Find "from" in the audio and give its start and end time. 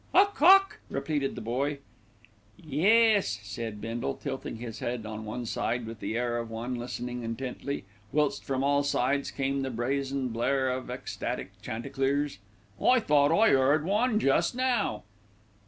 8.43-8.63